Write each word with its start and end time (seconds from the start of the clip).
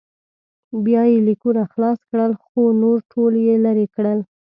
بیا 0.85 1.01
یې 1.11 1.17
لیکونه 1.27 1.63
خلاص 1.71 1.99
کړل 2.09 2.31
خو 2.43 2.61
نور 2.81 2.97
ټول 3.11 3.33
یې 3.45 3.55
لرې 3.65 3.87
کړل. 3.95 4.19